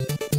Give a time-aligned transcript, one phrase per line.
[0.00, 0.37] you.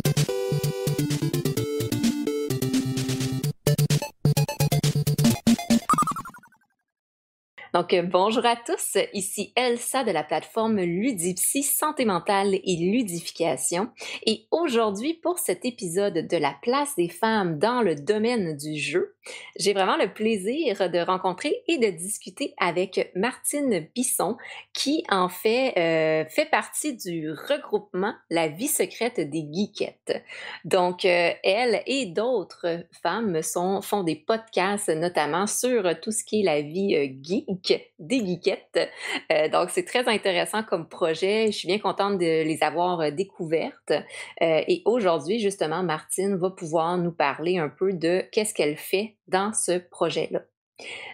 [7.74, 8.98] Donc, euh, bonjour à tous.
[9.14, 13.90] Ici Elsa de la plateforme Ludipsy Santé mentale et ludification.
[14.26, 19.16] Et aujourd'hui, pour cet épisode de la place des femmes dans le domaine du jeu,
[19.60, 24.38] j'ai vraiment le plaisir de rencontrer et de discuter avec Martine Bisson,
[24.74, 30.24] qui en fait euh, fait partie du regroupement La vie secrète des geekettes.
[30.66, 33.42] Donc, euh, elle et d'autres femmes
[33.84, 37.59] font des podcasts, notamment sur tout ce qui est la vie geek
[38.00, 38.90] des geekettes.
[39.32, 41.48] Euh, donc, c'est très intéressant comme projet.
[41.48, 43.92] Je suis bien contente de les avoir euh, découvertes.
[43.92, 49.16] Euh, et aujourd'hui, justement, Martine va pouvoir nous parler un peu de qu'est-ce qu'elle fait
[49.28, 50.42] dans ce projet-là.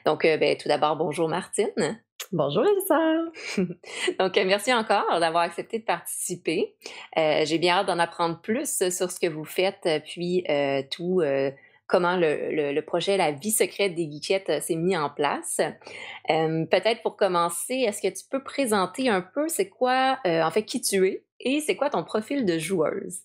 [0.06, 2.00] Donc, ben, tout d'abord, bonjour Martine.
[2.32, 3.64] Bonjour Elsa.
[4.20, 6.76] Donc, merci encore d'avoir accepté de participer.
[7.16, 10.44] J'ai bien hâte d'en apprendre plus sur ce que vous faites, puis
[10.92, 11.24] tout
[11.88, 15.60] comment le, projet La vie secrète des geekettes euh, s'est mis en place.
[16.30, 20.52] Euh, peut-être pour commencer, est-ce que tu peux présenter un peu c'est quoi, euh, en
[20.52, 23.22] fait, qui tu es et c'est quoi ton profil de joueuse?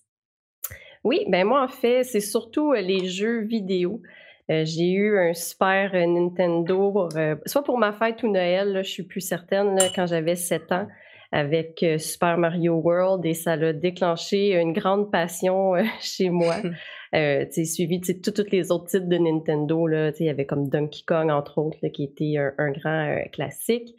[1.03, 4.01] Oui, ben moi, en fait, c'est surtout les jeux vidéo.
[4.49, 7.09] j'ai eu un super Nintendo,
[7.47, 10.87] soit pour ma fête ou Noël, je suis plus certaine, quand j'avais 7 ans
[11.31, 16.57] avec Super Mario World et ça a déclenché une grande passion chez moi.
[17.13, 19.85] Euh, suivi de tous les autres titres de Nintendo.
[19.85, 23.95] Là, il y avait comme Donkey Kong, entre autres, qui était un, grand euh, classique.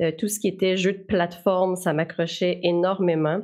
[0.00, 3.42] Euh, tout ce qui était jeu de plateforme, ça m'accrochait énormément.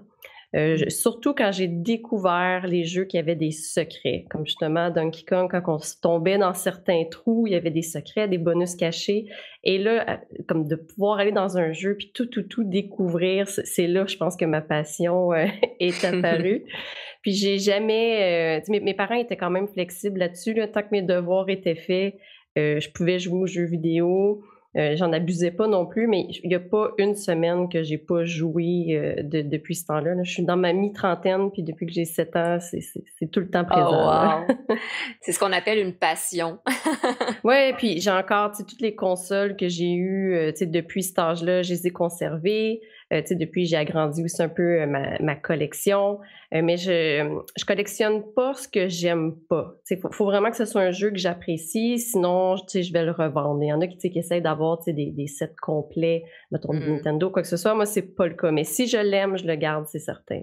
[0.54, 5.50] Euh, surtout quand j'ai découvert les jeux qui avaient des secrets, comme justement Donkey Kong,
[5.50, 9.26] quand on tombait dans certains trous, il y avait des secrets, des bonus cachés.
[9.64, 13.86] Et là, comme de pouvoir aller dans un jeu puis tout, tout, tout découvrir, c'est
[13.86, 15.32] là, je pense que ma passion
[15.80, 16.64] est apparue.
[17.22, 18.60] Puis j'ai jamais.
[18.60, 20.56] Euh, mes, parents étaient quand même flexibles là-dessus.
[20.72, 22.16] Tant que mes devoirs étaient faits,
[22.58, 24.42] euh, je pouvais jouer aux jeux vidéo.
[24.76, 27.98] Euh, j'en abusais pas non plus, mais il n'y a pas une semaine que j'ai
[27.98, 30.14] pas joué depuis ce temps-là.
[30.22, 33.64] Je suis dans ma mi-trentaine, puis depuis que j'ai 7 ans, c'est tout le temps
[33.64, 34.46] oh, présent.
[35.20, 36.58] c'est ce qu'on appelle une passion.
[37.44, 41.86] oui, puis j'ai encore toutes les consoles que j'ai eues depuis cet âge-là, je les
[41.88, 42.80] ai conservées.
[43.12, 44.86] Euh, depuis, j'ai agrandi aussi un peu euh,
[45.20, 46.20] ma, collection.
[46.54, 49.74] Euh, mais je ne collectionne pas ce que j'aime pas.
[49.90, 53.62] Il faut, vraiment que ce soit un jeu que j'apprécie, sinon je vais le revendre.
[53.62, 56.92] Il y en a qui, qui essayent d'avoir des, des, sets complets, mettons, de mmh.
[56.96, 57.74] Nintendo, quoi que ce soit.
[57.74, 58.50] Moi, c'est pas le cas.
[58.50, 60.40] Mais si je l'aime, je le garde, c'est certain.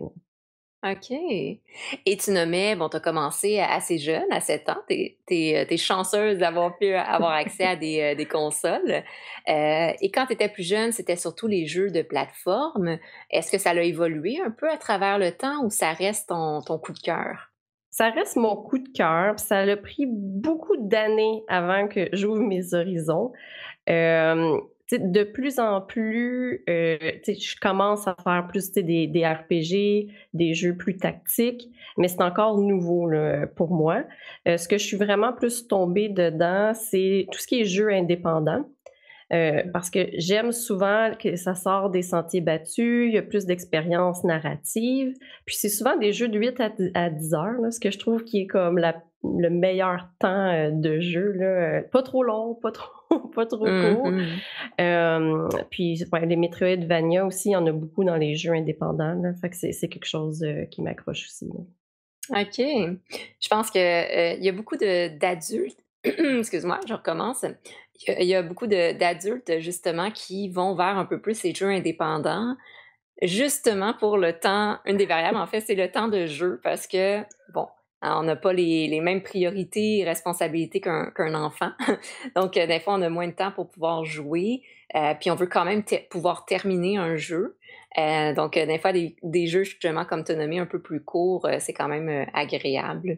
[0.81, 1.12] OK.
[1.12, 4.81] Et tu nommais, bon, tu as commencé assez jeune, à 7 ans.
[4.88, 9.03] Tu es, euh, chanceuse d'avoir pu avoir accès à des, euh, consoles.
[9.50, 12.97] Euh, et quand tu étais plus jeune, c'était surtout les jeux de plateforme.
[13.29, 16.62] Est-ce que ça a évolué un peu à travers le temps ou ça reste ton,
[16.62, 17.51] ton coup de cœur?
[17.90, 19.38] Ça reste mon coup de cœur.
[19.38, 23.34] Ça a pris beaucoup d'années avant que j'ouvre mes horizons
[24.91, 30.75] de plus en plus, euh, je commence à faire plus des, des, RPG, des jeux
[30.75, 34.03] plus tactiques, mais c'est encore nouveau là, pour moi.
[34.47, 37.91] Euh, ce que je suis vraiment plus tombée dedans, c'est tout ce qui est jeux
[37.91, 38.66] indépendants.
[39.31, 43.45] Euh, parce que j'aime souvent que ça sort des sentiers battus, il y a plus
[43.45, 45.13] d'expérience narrative.
[45.45, 46.59] Puis c'est souvent des jeux de 8
[46.95, 50.72] à 10 heures, là, ce que je trouve qui est comme la, le meilleur temps
[50.72, 51.31] de jeu.
[51.34, 51.81] Là.
[51.84, 53.00] Pas trop long, pas trop
[53.35, 54.12] pas trop court.
[54.12, 55.66] Mm-hmm.
[55.69, 59.22] puis les Metroidvania aussi, il y en a beaucoup dans les jeux indépendants.
[59.41, 61.50] Fait que c'est quelque chose euh, qui m'accroche aussi.
[62.29, 62.58] OK.
[62.58, 67.46] Je pense qu'il euh, y a beaucoup d'adultes, excuse-moi, je recommence.
[68.08, 72.56] Il y, a beaucoup d'adultes, justement, qui vont vers un peu plus ces jeux indépendants,
[73.22, 74.78] justement pour le temps.
[74.85, 77.19] Une des variables, en fait, c'est le temps de jeu, parce que,
[77.53, 77.68] bon,
[78.01, 81.71] Hein, on n'a pas les, mêmes priorités et responsabilités qu'un enfant.
[82.35, 84.61] Donc, euh, des fois, on a moins de temps pour pouvoir jouer.
[84.95, 87.57] Euh, puis, on veut quand même pouvoir terminer un jeu.
[87.97, 91.47] Euh, donc, des fois, des, jeux, justement, comme tu as nommé, un peu plus courts,
[91.59, 93.17] c'est quand même agréable.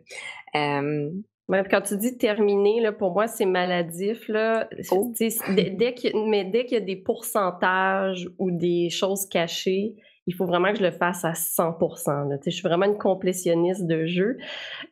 [0.54, 4.28] quand tu dis terminer, là, pour moi, c'est maladif.
[4.28, 4.68] Là.
[4.92, 5.14] Oh.
[5.18, 9.96] Dès, mais dès qu'il y a des pourcentages ou des choses cachées,
[10.32, 14.06] il faut vraiment que je le fasse à 100% Je suis vraiment une complétionniste de
[14.06, 14.38] jeu.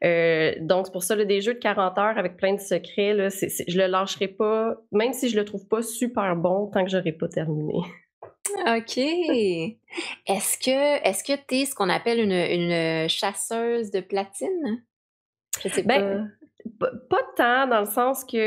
[0.04, 3.30] Euh, donc, c'est pour ça, des jeux de 40 heures avec plein de secrets, là,
[3.30, 7.14] je le lâcherai pas, même si je le trouve pas super bon, tant que j'aurai
[7.14, 7.74] pas terminé.
[8.68, 8.98] OK.
[8.98, 14.84] Est-ce que est-ce que tu es ce qu'on appelle une, chasseuse de platine?
[15.64, 16.39] Je sais ben, pas
[17.36, 18.38] tant, dans le sens que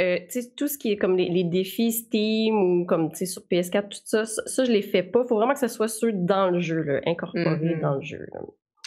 [0.00, 0.18] euh,
[0.56, 4.64] tout ce qui est comme les, défis Steam ou comme sur PS4, tout ça, ça,
[4.64, 5.20] je les fais pas.
[5.24, 7.80] Il faut vraiment que ce soit sur dans le jeu, là, incorporé mm-hmm.
[7.80, 8.26] dans le jeu.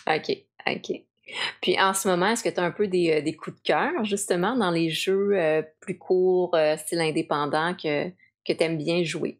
[0.07, 0.38] OK.
[0.68, 1.01] OK.
[1.62, 4.04] Puis en ce moment, est-ce que tu as un peu des, des, coups de cœur,
[4.04, 5.34] justement, dans les jeux
[5.80, 9.40] plus courts, style indépendant, que, que tu aimes bien jouer?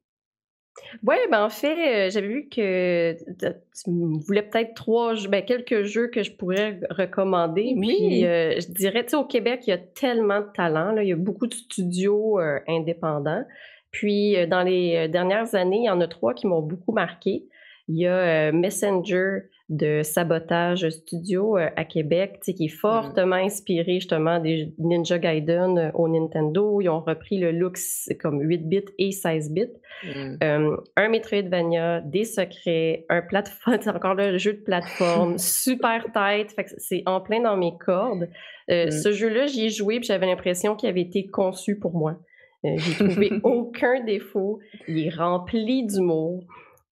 [1.06, 3.92] Oui, ben en fait, j'avais vu que tu
[4.26, 7.74] voulais peut-être trois, ben, quelques jeux que je pourrais recommander.
[7.78, 7.96] Oui.
[7.98, 10.92] Puis je dirais, tu sais, au Québec, il y a tellement de talent.
[10.92, 13.44] Là, il y a beaucoup de studios indépendants.
[13.92, 17.46] Puis dans les dernières années, il y en a trois qui m'ont beaucoup marqué.
[17.88, 22.78] Il y a Messenger de Sabotage Studio à Québec, qui est mmh.
[22.78, 26.80] fortement inspiré justement des Ninja Gaiden au Nintendo.
[26.80, 27.78] Ils ont repris le look
[28.22, 29.66] comme 8 bits et 16 bits.
[30.04, 30.76] Mmh.
[30.96, 36.56] un Metroidvania, des secrets, un plateforme, c'est encore le jeu de plateforme, super tight.
[36.78, 38.30] c'est en plein dans mes cordes.
[38.70, 38.92] Mmh.
[38.92, 42.20] Ce jeu-là, j'y ai joué et j'avais l'impression qu'il avait été conçu pour moi.
[42.64, 44.60] J'ai trouvé aucun défaut.
[44.88, 46.44] Il est rempli d'humour.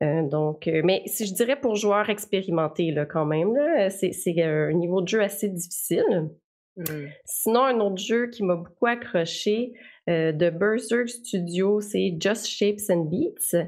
[0.02, 3.54] Euh, donc, euh, mais si je dirais pour joueurs expérimentés, là, quand même,
[3.90, 6.30] c'est, un niveau de jeu assez difficile.
[6.78, 6.84] Mmh.
[7.26, 9.74] Sinon, un autre jeu qui m'a beaucoup accroché
[10.10, 13.68] euh, de Berserk Studio, c'est Just Shapes and Beats.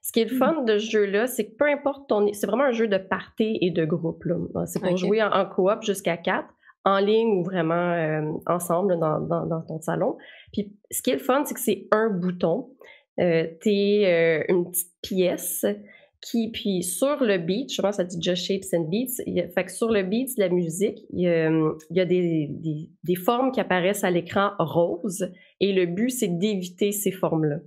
[0.00, 0.38] Ce qui est le mmh.
[0.38, 2.32] fun de ce jeu-là, c'est que peu importe ton.
[2.32, 4.24] C'est vraiment un jeu de party et de groupe.
[4.66, 6.48] C'est pour jouer en, coop jusqu'à quatre,
[6.86, 10.16] en ligne ou vraiment ensemble dans, dans, ton salon.
[10.52, 12.70] Puis ce qui est le fun, c'est que c'est un bouton.
[13.18, 15.66] Euh, tu es une petite pièce
[16.20, 19.22] qui, puis sur le beat, je pense que ça dit Just Shapes and Beats,
[19.54, 21.28] fait que sur le beat la musique, il y
[22.00, 22.50] a, des,
[23.04, 25.30] des, formes qui apparaissent à l'écran rose
[25.60, 27.58] et le but, c'est d'éviter ces formes-là.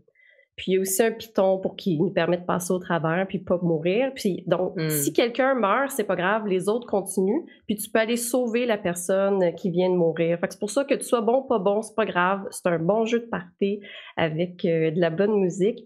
[0.61, 3.25] Puis il y a aussi un piton pour qu'il nous permette de passer au travers
[3.27, 4.11] puis pas mourir.
[4.13, 4.89] Puis donc, hmm.
[4.89, 7.41] si quelqu'un meurt, c'est pas grave, les autres continuent.
[7.65, 10.37] Puis tu peux aller sauver la personne qui vient de mourir.
[10.39, 12.45] Fait que c'est pour ça que tu sois bon ou pas bon, c'est pas grave.
[12.51, 13.79] C'est un bon jeu de party
[14.17, 15.83] avec euh, de la bonne musique.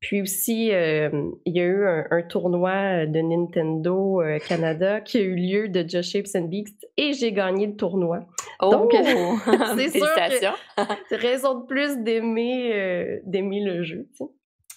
[0.00, 5.20] Puis aussi, euh, il y a eu un, tournoi de Nintendo euh, Canada qui a
[5.20, 8.26] eu lieu de Just Shapes and Beats et j'ai gagné le tournoi.
[8.60, 8.70] Oh!
[8.70, 8.92] Donc,
[9.76, 10.06] c'est sûr
[11.08, 14.08] c'est raison de plus d'aimer euh, d'aimer le jeu.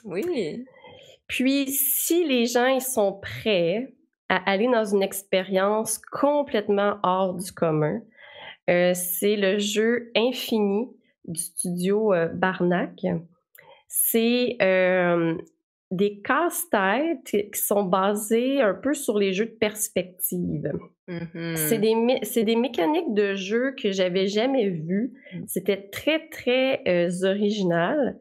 [0.04, 0.66] Oui.
[1.28, 3.94] Puis, si les gens ils sont prêts
[4.30, 8.02] à aller dans une expérience complètement hors du commun,
[8.68, 10.88] c'est le jeu Infini
[11.26, 13.06] du studio Barnac
[13.92, 14.58] c'est
[15.92, 20.72] des casse-têtes qui sont basés un peu sur les jeux de perspective.
[21.56, 25.14] C'est mmh des, des, mécaniques de jeu que j'avais jamais vues.
[25.34, 25.40] Mmh.
[25.48, 28.18] C'était très, très original.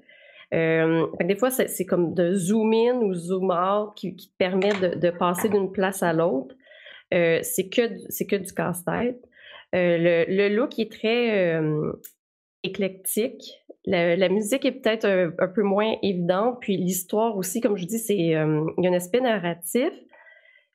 [0.52, 5.48] des fois, c'est comme de zoom in ou zoom out qui, te permet de, passer
[5.48, 6.54] d'une place à l'autre.
[7.10, 9.24] c'est que, que du casse-tête.
[9.72, 11.60] le, le, look est très
[12.62, 13.62] éclectique.
[13.86, 15.06] La, musique est peut-être
[15.38, 18.90] un, peu moins évidente, puis l'histoire aussi, comme je dis, c'est euh, il y a
[18.90, 19.92] un aspect narratif.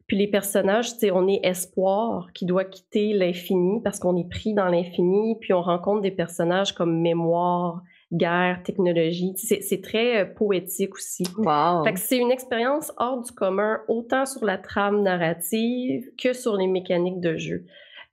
[0.07, 4.67] Puis les personnages, on est espoir qui doit quitter l'infini parce qu'on est pris dans
[4.67, 7.81] l'infini, puis on rencontre des personnages comme mémoire,
[8.13, 9.33] guerre, technologie.
[9.35, 11.23] C'est très euh, poétique aussi.
[11.37, 11.85] Wow.
[11.95, 17.19] c'est une expérience hors du commun, autant sur la trame narrative que sur les mécaniques
[17.19, 17.65] de jeu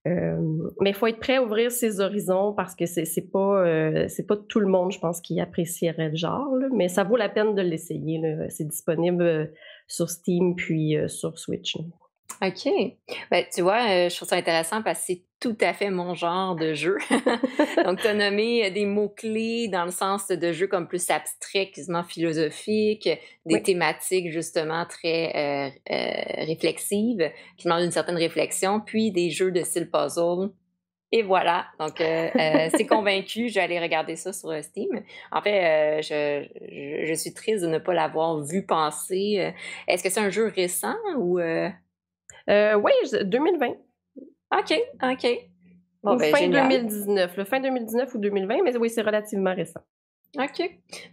[0.04, 4.26] mais il faut être prêt à ouvrir ses horizons parce que c'est, pas euh, c'est
[4.26, 7.54] pas tout le monde, je pense, qui apprécierait le genre, mais ça vaut la peine
[7.54, 8.20] de l'essayer.
[8.48, 9.46] C'est disponible euh,
[9.92, 11.76] sur Steam puis euh, sur Switch.
[12.40, 12.68] OK.
[13.30, 16.14] Ben, tu vois, euh, je trouve ça intéressant parce que c'est tout à fait mon
[16.14, 16.96] genre de jeu.
[17.84, 21.70] Donc, tu as nommé euh, des mots-clés dans le sens de jeux comme plus abstrait,
[21.70, 23.08] quasiment philosophique,
[23.46, 29.62] des thématiques justement très euh, réflexives, qui demandent une certaine réflexion, puis des jeux de
[29.62, 30.50] style puzzle.
[31.12, 34.88] Et voilà, donc c'est convaincu, je vais aller regarder ça sur Steam.
[35.30, 36.46] En fait, je,
[37.06, 39.52] je, suis triste de ne pas l'avoir vu passer.
[39.86, 41.38] Est-ce que c'est un jeu récent ou...
[42.48, 42.92] Euh, oui,
[43.24, 43.68] 2020.
[44.58, 45.26] OK, OK.
[46.02, 47.36] Bon, ben, fin 2019.
[47.36, 49.80] Le fin 2019 ou 2020, mais oui, c'est relativement récent.
[50.38, 50.62] OK.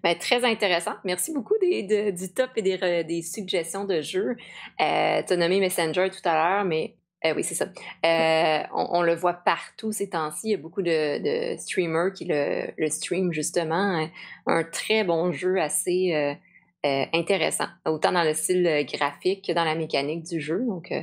[0.03, 0.93] Ben, très intéressant.
[1.03, 4.35] Merci beaucoup des, du top et des, des suggestions de jeux.
[4.81, 6.95] Euh, tu as nommé Messenger tout à l'heure, mais
[7.25, 7.65] euh, oui, c'est ça.
[8.05, 10.47] Euh, on, le voit partout ces temps-ci.
[10.47, 14.07] Il y a beaucoup de, streamers qui le, le stream justement.
[14.47, 19.75] Un, très bon jeu assez euh, intéressant, autant dans le style graphique que dans la
[19.75, 20.63] mécanique du jeu.
[20.65, 20.93] Donc,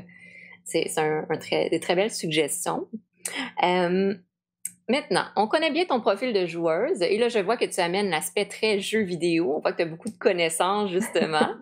[0.64, 0.86] c'est
[1.70, 2.88] des très belles suggestions.
[4.88, 8.10] Maintenant, on connaît bien ton profil de joueuse et là, je vois que tu amènes
[8.10, 9.54] l'aspect très jeu vidéo.
[9.56, 11.48] On voit que tu as beaucoup de connaissances, justement.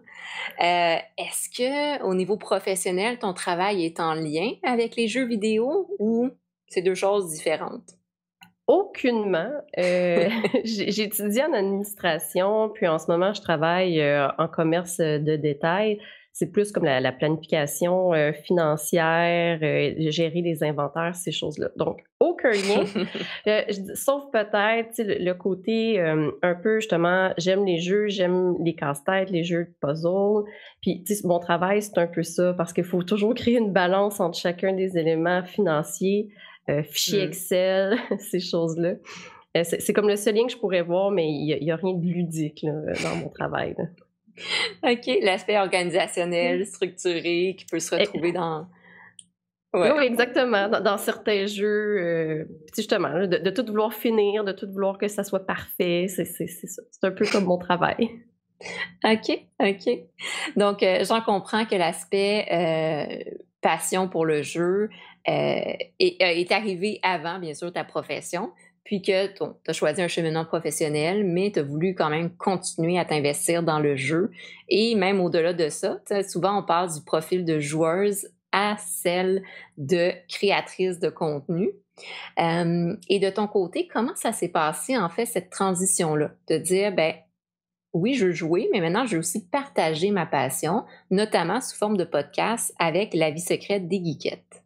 [0.60, 5.88] Euh, est-ce que au niveau professionnel, ton travail est en lien avec les jeux vidéo
[5.98, 6.30] ou
[6.68, 7.90] c'est deux choses différentes?
[8.66, 9.50] Aucunement.
[9.78, 10.28] Euh,
[10.64, 15.98] j'ai étudié en administration, puis en ce moment, je travaille euh, en commerce de détail
[16.36, 21.68] c'est plus comme la, planification euh, financière, euh, gérer les inventaires, ces choses-là.
[21.76, 22.84] Donc, aucun lien.
[23.46, 23.60] Euh,
[23.94, 29.64] sauf peut-être le, côté un peu, justement, j'aime les jeux, j'aime les casse-têtes, les jeux
[29.64, 30.44] de puzzle.
[30.80, 34.38] Puis, mon travail, c'est un peu ça, parce qu'il faut toujours créer une balance entre
[34.38, 36.30] chacun des éléments financiers,
[36.84, 37.28] fichiers mmh.
[37.28, 38.94] Excel, ces choses-là.
[39.62, 42.06] c'est comme le seul lien que je pourrais voir, mais il n'y a, rien de
[42.06, 43.76] ludique dans mon travail.
[44.82, 48.66] OK, l'aspect organisationnel, structuré, qui peut se retrouver dans.
[49.74, 50.68] Oui, exactement.
[50.68, 52.44] Dans, certains jeux, euh,
[52.76, 56.44] justement, de, tout vouloir finir, de tout vouloir que ça soit parfait, c'est ça.
[56.90, 58.10] C'est un peu comme mon travail.
[59.04, 59.98] OK, OK.
[60.56, 64.90] Donc, euh, j'en comprends que l'aspect euh, passion pour le jeu
[65.24, 68.52] est, est, arrivé avant, bien sûr, ta profession
[68.84, 72.98] puis que tu as choisi un cheminement professionnel, mais tu as voulu quand même continuer
[72.98, 74.30] à t'investir dans le jeu.
[74.68, 79.42] Et même au-delà de ça, souvent on parle du profil de joueuse à celle
[79.78, 81.70] de créatrice de contenu.
[82.38, 86.32] Euh, et de ton côté, comment ça s'est passé en fait cette transition-là?
[86.48, 87.14] De dire, ben
[87.94, 91.96] oui, je veux jouer, mais maintenant je veux aussi partager ma passion, notamment sous forme
[91.96, 94.63] de podcast avec La vie secrète des geekettes.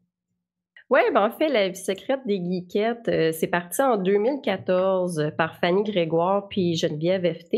[0.91, 5.57] Oui, ben en fait, La vie secrète des geekettes, euh, c'est parti en 2014 par
[5.59, 7.57] Fanny Grégoire puis Geneviève FT.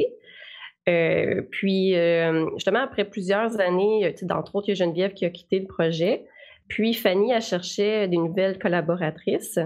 [0.88, 5.30] Euh, puis, euh, justement, après plusieurs années, d'entre autres, il y a Geneviève qui a
[5.30, 6.24] quitté le projet.
[6.66, 9.60] Puis, Fanny a cherché des nouvelles collaboratrices.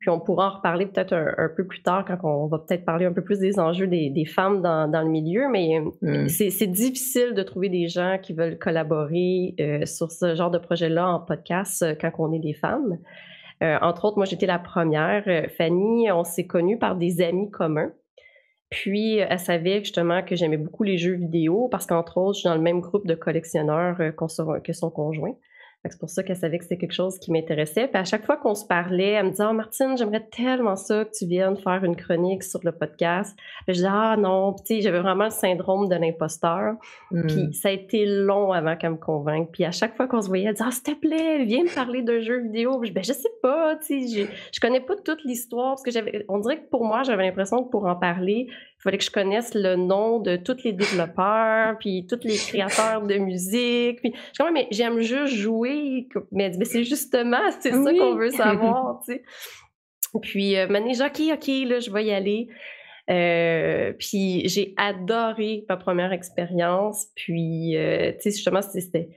[0.00, 3.04] Puis on pourra en reparler peut-être un, peu plus tard quand on va peut-être parler
[3.04, 6.28] un peu plus des enjeux des, femmes dans, le milieu, mais euh, mm.
[6.28, 11.08] c'est difficile de trouver des gens qui veulent collaborer euh, sur ce genre de projet-là
[11.08, 12.98] en podcast euh, quand on est des femmes.
[13.60, 15.24] entre autres, moi j'étais la première.
[15.56, 17.90] Fanny, on s'est connus par des amis communs.
[18.70, 22.48] Puis, elle savait justement que j'aimais beaucoup les jeux vidéo parce qu'entre autres, je suis
[22.48, 23.96] dans le même groupe de collectionneurs
[24.62, 25.34] que son conjoint.
[25.84, 27.86] C'est pour ça qu'elle savait que c'était quelque chose qui m'intéressait.
[27.86, 31.04] Puis à chaque fois qu'on se parlait, elle me disait oh, Martine, j'aimerais tellement ça
[31.04, 33.38] que tu viennes faire une chronique sur le podcast.
[33.64, 36.74] Puis je disais Ah non, puis j'avais vraiment le syndrome de l'imposteur.
[37.10, 37.52] Puis hmm.
[37.52, 39.50] ça a été long avant qu'elle me convainque.
[39.52, 41.74] Puis à chaque fois qu'on se voyait, elle disait Ah, s'il te plaît, viens me
[41.74, 42.82] parler d'un jeu vidéo.
[42.84, 46.24] je, ben, je sais pas, tu sais, je connais pas toute l'histoire parce que j'avais,
[46.28, 49.10] on dirait que pour moi, j'avais l'impression que pour en parler, il fallait que je
[49.10, 54.00] connaisse le nom de tous les développeurs, puis tous les créateurs de musique.
[54.00, 56.08] Puis je mais j'aime juste jouer.
[56.30, 59.22] Mais, c'est justement, c'est ça qu'on veut savoir, tu sais.
[60.22, 62.48] Puis, euh, j'ai OK, OK, là, je vais y aller.
[63.10, 67.08] Euh, puis j'ai adoré ma première expérience.
[67.16, 69.08] Puis, euh, tu sais, justement, c'était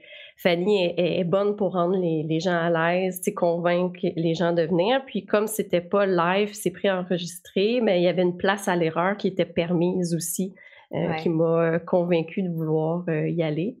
[0.42, 5.04] Fanny est, bonne pour rendre les, gens à l'aise, convaincre les gens de venir.
[5.06, 9.16] Puis comme c'était pas live, c'est préenregistré, mais il y avait une place à l'erreur
[9.16, 10.52] qui était permise aussi,
[10.94, 13.76] euh, qui m'a convaincue de vouloir euh, y aller.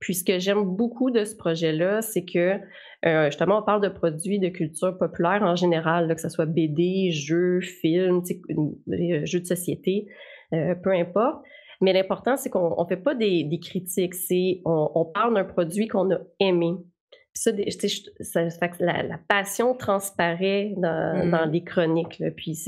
[0.00, 2.60] Puis ce que j'aime beaucoup de ce projet-là, c'est que
[3.04, 7.10] euh, justement, on parle de produits de culture populaire en général, que ce soit BD,
[7.10, 8.22] jeux, films,
[8.86, 10.06] jeux de société,
[10.50, 11.44] peu importe.
[11.80, 16.10] Mais l'important, c'est qu'on ne fait pas des, critiques, c'est on, parle d'un produit qu'on
[16.12, 16.74] a aimé.
[17.34, 21.50] Ça, la, passion transparaît dans, mmh.
[21.50, 22.22] les chroniques.
[22.36, 22.58] Puis,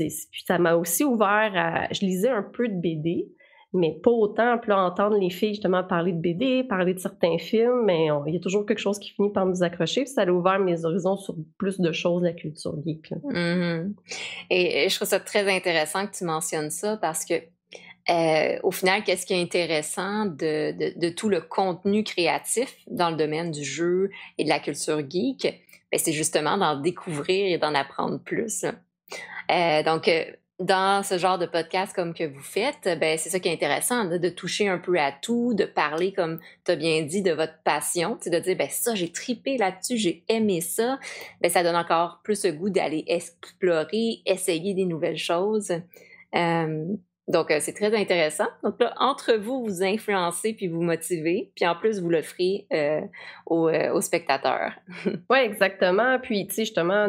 [0.45, 1.87] ça m'a aussi ouvert à.
[1.91, 3.29] Je lisais un peu de BD,
[3.73, 4.59] mais pas autant.
[4.59, 8.37] Puis entendre les filles justement parler de BD, parler de certains films, mais il y
[8.37, 10.03] a toujours quelque chose qui finit par nous accrocher.
[10.03, 13.11] Puis ça a ouvert mes horizons sur plus de choses de la culture geek.
[13.23, 13.93] Mmh
[14.51, 17.33] et, je trouve ça très intéressant que tu mentionnes ça parce que
[18.09, 23.51] euh, au final, qu'est-ce qui est intéressant de, tout le contenu créatif dans le domaine
[23.51, 25.61] du jeu et de la culture geek?
[25.91, 28.65] Ben, c'est justement d'en découvrir et d'en apprendre plus.
[29.51, 30.23] Euh, donc, euh,
[30.59, 34.05] dans ce genre de podcast comme que vous faites, ben, c'est ça qui est intéressant,
[34.05, 37.61] de, toucher un peu à tout, de parler, comme tu as bien dit, de votre
[37.63, 40.99] passion, de dire, ben, ça, j'ai tripé là-dessus, j'ai aimé ça.
[41.41, 45.71] Ben, ça donne encore plus le goût d'aller explorer, essayer des nouvelles choses.
[47.29, 48.47] Donc, euh, c'est très intéressant.
[48.63, 53.01] Donc là, entre vous, vous influencez puis vous motivez, puis en plus, vous l'offrez euh,
[53.51, 54.73] euh, aux, spectateurs.
[55.05, 56.17] oui, exactement.
[56.19, 57.07] Puis, tu sais, justement,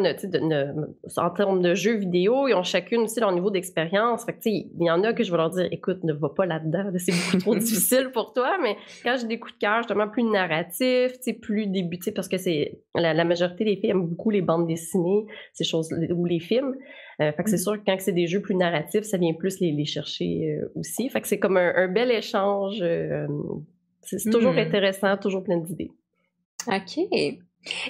[1.16, 4.26] en termes de jeux vidéo, ils ont chacune aussi leur niveau d'expérience.
[4.26, 6.12] Fait que, tu sais, il y en a que je vais leur dire, écoute, ne
[6.12, 8.58] va pas là-dedans, c'est beaucoup trop difficile pour toi.
[8.62, 12.28] Mais quand j'ai des coups de cœur, justement, plus narratifs, tu sais, plus débutés, parce
[12.28, 15.24] que c'est la, majorité des filles aiment beaucoup les bandes dessinées,
[15.54, 16.76] ces choses, ou les films.
[17.20, 17.58] Euh, fait que c'est mmh.
[17.58, 21.08] sûr que quand c'est des jeux plus narratifs, ça vient plus les, chercher euh, aussi.
[21.10, 22.78] Fait que c'est comme un, bel échange.
[22.80, 23.26] Euh,
[24.02, 24.58] c'est toujours mmh.
[24.58, 25.92] intéressant, toujours plein d'idées.
[26.66, 26.98] OK.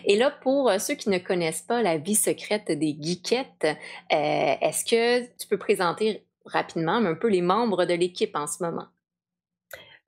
[0.05, 3.69] Et là, pour ceux qui ne connaissent pas la vie secrète des geekettes,
[4.11, 8.87] est-ce que tu peux présenter rapidement un peu les membres de l'équipe en ce moment?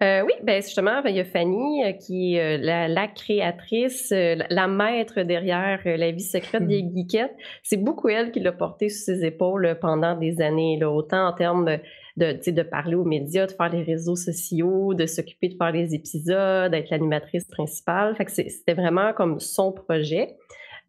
[0.02, 4.10] Euh, oui, ben justement, ben, il y a Fanny euh, qui est euh, la, créatrice,
[4.10, 6.96] la maître derrière la vie secrète des hmm.
[6.96, 7.36] geekettes.
[7.62, 11.32] C'est beaucoup elle qui l'a porté sur ses épaules pendant des années, là, autant en
[11.32, 11.78] termes
[12.16, 15.70] de, de, de parler aux médias, de faire les réseaux sociaux, de s'occuper de faire
[15.70, 18.16] les épisodes, d'être l'animatrice principale.
[18.16, 20.36] Fait que c'était vraiment comme son projet.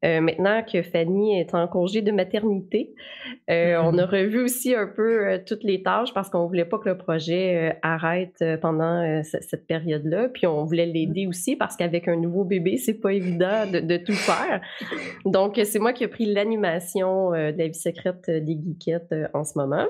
[0.03, 2.93] Euh, maintenant que Fanny est en congé de maternité,
[3.50, 4.10] euh, on a mm-hmm.
[4.10, 7.77] revu aussi un peu euh, toutes les tâches parce qu'on voulait pas que le projet
[7.81, 10.29] arrête pendant cette période-là.
[10.29, 14.13] Puis on voulait l'aider aussi parce qu'avec un nouveau bébé, c'est pas évident de, tout
[14.13, 14.62] faire.
[15.25, 19.57] Donc c'est moi qui ai pris l'animation de la vie secrète des geekettes en ce
[19.57, 19.88] moment.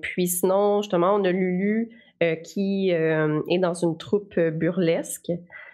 [0.00, 1.90] puis sinon, justement, on a Lulu
[2.44, 5.30] qui est dans une troupe burlesque.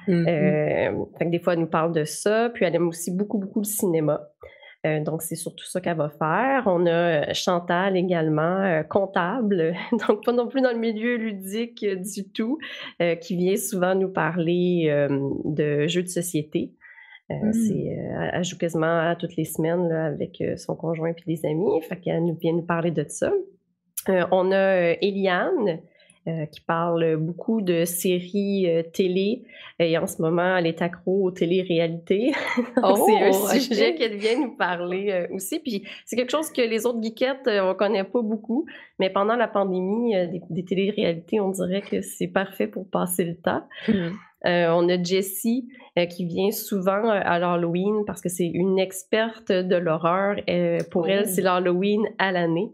[0.09, 1.05] Mm-hmm.
[1.23, 2.51] Euh, des fois, elle nous parle de ça.
[2.53, 4.29] Puis elle aime aussi beaucoup, beaucoup le cinéma.
[4.87, 6.65] Euh, donc, c'est surtout ça qu'elle va faire.
[6.67, 9.75] On a euh, Chantal également, comptable,
[10.09, 12.59] donc pas non plus dans le milieu ludique du tout,
[13.21, 15.07] qui vient souvent nous parler
[15.45, 16.73] de jeux de société.
[17.31, 17.53] Mm.
[18.35, 21.81] elle joue quasiment toutes les semaines avec son conjoint et des amis.
[21.89, 23.33] Fait qu'elle vient nous parler de ça.
[24.07, 25.81] on a Eliane,
[26.27, 29.43] euh, qui parle beaucoup de séries euh, télé.
[29.79, 32.33] Et en ce moment, elle est accro aux télé-réalités.
[32.83, 35.59] Oh, c'est un sujet qu'elle vient nous parler euh, aussi.
[35.59, 38.65] Puis c'est quelque chose que les autres geekettes, on ne connaît pas beaucoup.
[38.99, 43.37] Mais pendant la pandémie, des, des télé-réalités, on dirait que c'est parfait pour passer le
[43.37, 43.63] temps.
[43.87, 44.17] Mm.
[44.45, 45.69] on a Jessie
[46.09, 50.37] qui vient souvent à l'Halloween parce que c'est une experte de l'horreur.
[50.91, 51.31] pour elle, oh.
[51.31, 52.71] c'est l'Halloween à l'année.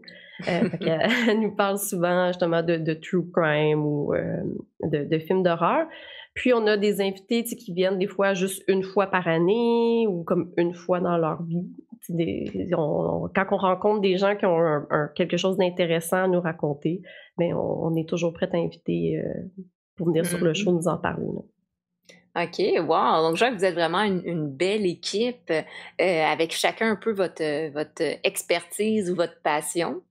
[0.47, 0.69] Euh,
[1.29, 4.41] elle nous parle souvent justement de, true crime ou euh,
[4.83, 5.87] de, films d'horreur.
[6.33, 10.23] Puis on a des invités qui viennent des fois juste une fois par année ou
[10.23, 11.67] comme une fois dans leur vie.
[12.09, 17.01] quand on rencontre des gens qui ont quelque chose d'intéressant à nous raconter,
[17.37, 19.33] bien, on, est toujours prêt à inviter euh,
[19.97, 20.55] pour venir sur le mm-hmm.
[20.55, 21.27] show nous en parler.
[22.33, 23.21] OK, wow.
[23.21, 25.63] Donc, je vois que vous êtes vraiment une, belle équipe euh,
[25.99, 30.01] avec chacun un peu votre, votre expertise ou votre passion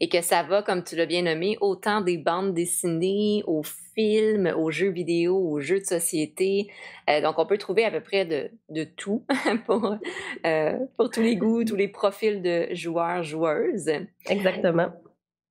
[0.00, 3.62] et que ça va, comme tu l'as bien nommé, autant des bandes dessinées aux
[3.94, 6.70] films, aux jeux vidéo, aux jeux de société.
[7.08, 9.24] Euh, donc, on peut trouver à peu près de, de tout
[9.66, 9.96] pour,
[10.44, 13.90] euh, pour tous les goûts, tous les profils de joueurs, joueuses.
[14.28, 14.88] Exactement.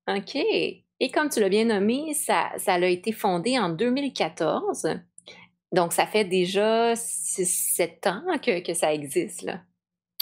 [0.07, 0.35] OK.
[0.35, 4.99] Et comme tu l'as bien nommé, ça, ça a été fondé en 2014.
[5.71, 9.61] Donc, ça fait déjà sept ans que, que, ça existe, là.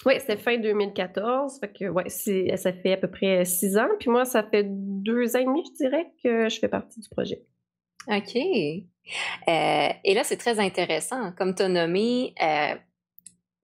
[0.05, 1.59] Oui, c'est fin 2014.
[1.59, 3.87] Fait que, ouais, ça fait à peu près six ans.
[3.99, 7.09] Puis moi, ça fait deux ans et demi, je dirais, que je fais partie du
[7.09, 7.41] projet.
[8.07, 8.35] OK.
[8.35, 11.31] Euh, et là, c'est très intéressant.
[11.37, 12.75] Comme tu as nommé, euh,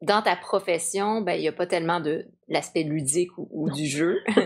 [0.04, 4.20] dans ta profession, ben, il n'y a pas tellement de l'aspect ludique ou, du jeu,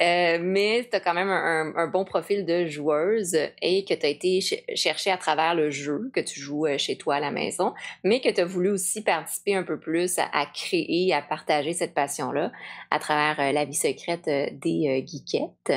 [0.00, 4.08] euh, mais tu as quand même un, bon profil de joueuse et que tu as
[4.08, 4.40] été
[4.74, 8.20] chercher à travers le jeu que tu joues euh, chez toi à la maison, mais
[8.20, 12.50] que tu as voulu aussi participer un peu plus à, créer, à partager cette passion-là
[12.90, 15.72] à travers euh, la vie secrète des geekettes.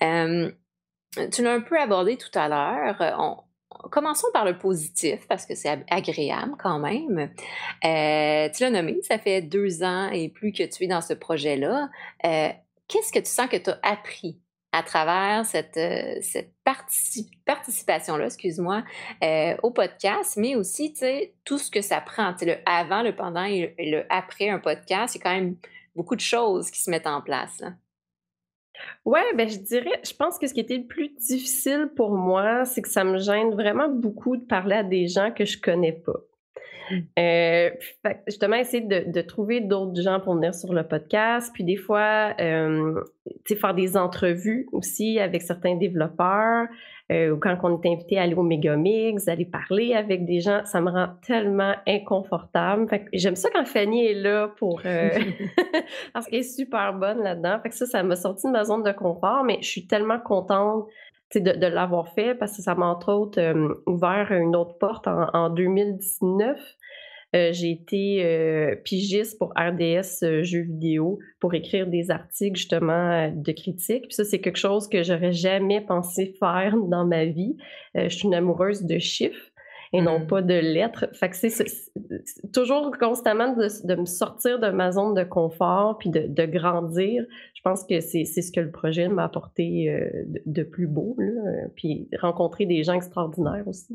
[0.00, 3.45] tu l'as un peu abordé tout à l'heure
[3.90, 7.30] commençons par le positif parce que c'est agréable quand même.
[7.84, 11.14] Euh, tu l'as nommé, ça fait deux ans et plus que tu es dans ce
[11.14, 11.88] projet-là.
[12.24, 12.48] Euh,
[12.88, 14.40] qu'est-ce que tu sens que tu as appris
[14.72, 16.52] à travers cette, euh, cette
[17.44, 18.84] participation-là, excuse-moi,
[19.62, 20.94] au podcast, mais aussi,
[21.44, 25.18] tout ce que ça prend, le avant, le pendant et le, après un podcast, il
[25.18, 25.56] y a quand même
[25.94, 27.58] beaucoup de choses qui se mettent en place.
[27.60, 27.72] Là.
[29.04, 32.64] Ouais, ben je dirais, je pense que ce qui était le plus difficile pour moi,
[32.64, 35.92] c'est que ça me gêne vraiment beaucoup de parler à des gens que je connais
[35.92, 36.25] pas.
[37.18, 37.70] Euh,
[38.26, 43.00] justement, essayer de, trouver d'autres gens pour venir sur le podcast, puis des fois, euh,
[43.48, 46.66] faire des entrevues aussi avec certains développeurs,
[47.12, 50.64] euh, ou quand on est invité à aller au Megamix, aller parler avec des gens,
[50.64, 52.86] ça me rend tellement inconfortable.
[53.12, 54.82] j'aime ça quand Fanny est là pour
[56.12, 57.60] parce qu'elle est super bonne là-dedans.
[57.62, 60.18] Fait que ça, ça m'a sorti de ma zone de confort, mais je suis tellement
[60.18, 60.86] contente
[61.34, 65.06] de, de l'avoir fait parce que ça m'a entre autres euh, ouvert une autre porte
[65.08, 66.58] en, en 2019
[67.34, 73.30] euh, j'ai été euh, pigiste pour RDS euh, Jeux vidéo pour écrire des articles justement
[73.34, 74.04] de critique.
[74.04, 77.56] Puis ça, c'est quelque chose que j'aurais jamais pensé faire dans ma vie.
[77.94, 79.50] je suis une amoureuse de chiffres
[79.92, 80.26] et non mmh.
[80.26, 81.06] pas de lettres.
[81.12, 81.64] Fait que c'est
[82.52, 87.24] toujours constamment de, me sortir de ma zone de confort puis de, grandir.
[87.54, 91.16] Je pense que c'est ce que le projet m'a apporté de, plus beau.
[91.76, 93.94] Puis rencontrer des gens extraordinaires aussi.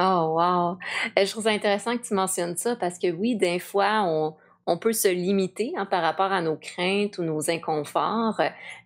[0.00, 0.78] Oh, wow!
[1.18, 4.34] Euh, je trouve ça intéressant que tu mentionnes ça parce que oui, des fois, on,
[4.66, 8.40] on peut se limiter hein, par rapport à nos craintes ou nos inconforts.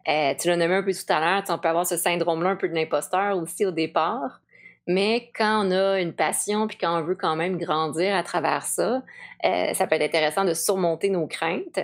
[0.09, 2.57] Euh, tu l'as nommé un peu tout à l'heure, on peut avoir ce syndrome-là un
[2.57, 4.41] peu de l'imposteur aussi au départ.
[4.87, 8.65] Mais quand on a une passion puis quand on veut quand même grandir à travers
[8.65, 9.03] ça,
[9.45, 11.81] euh, ça peut être intéressant de surmonter nos craintes.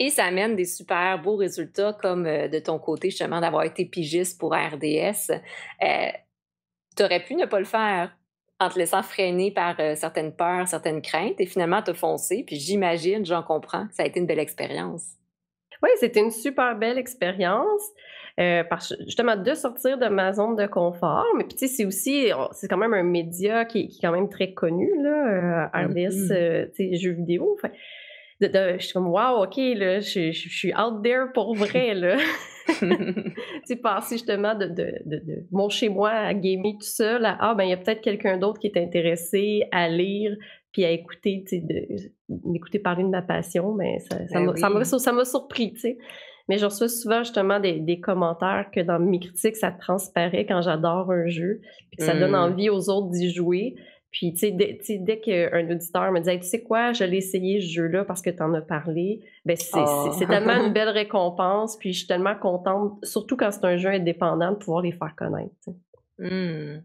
[0.00, 3.84] Et ça amène des super beaux résultats comme euh, de ton côté, justement, d'avoir été
[3.84, 5.30] pigiste pour RDS.
[5.30, 6.10] Euh,
[6.96, 8.16] tu aurais pu ne pas le faire
[8.58, 12.44] en te laissant freiner par certaines peurs, certaines craintes, et finalement te foncer.
[12.46, 15.16] Puis j'imagine, j'en comprends, que ça a été une belle expérience.
[15.82, 17.82] Oui, c'était une super belle expérience.
[18.40, 18.64] Euh,
[19.04, 21.24] justement de sortir de ma zone de confort.
[21.36, 24.10] Mais puis, tu sais, c'est aussi, c'est quand même un média qui, qui, est quand
[24.10, 26.32] même très connu, là, euh, RDS, mm-hmm.
[26.32, 27.56] euh, tu sais, jeux vidéo.
[28.40, 32.16] de, je suis comme, wow, OK, là, je, je, suis out there pour vrai, là.
[33.68, 37.64] tu passer justement de, de, de, mon chez-moi à gamer tout seul à, ah, ben,
[37.64, 40.36] il y a peut-être quelqu'un d'autre qui est intéressé à lire
[40.72, 45.24] puis à écouter, tu sais, d'écouter parler de ma passion, mais ça, ça ben m'a
[45.24, 45.98] surpris, tu sais.
[46.48, 51.10] Mais je reçois souvent justement des, commentaires que dans mes critiques, ça transparaît quand j'adore
[51.10, 52.34] un jeu, puis que ça donne mmh.
[52.34, 53.76] envie aux autres d'y jouer.
[54.10, 57.60] Puis, tu sais, dès, dès qu'un auditeur me dit Tu sais quoi, je l'ai essayé
[57.60, 60.10] ce jeu-là parce que tu en as parlé, ben c'est oh.
[60.28, 61.76] tellement une belle récompense.
[61.78, 65.14] Puis, je suis tellement contente, surtout quand c'est un jeu indépendant, de pouvoir les faire
[65.16, 65.50] connaître.
[66.18, 66.82] Mmh.